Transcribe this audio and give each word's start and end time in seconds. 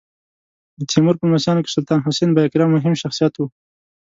د 0.79 0.81
تیمور 0.91 1.15
په 1.17 1.25
لمسیانو 1.27 1.63
کې 1.65 1.73
سلطان 1.75 1.99
حسین 2.07 2.29
بایقرا 2.35 2.65
مهم 2.75 2.93
شخصیت 3.03 3.33
و. 3.37 3.41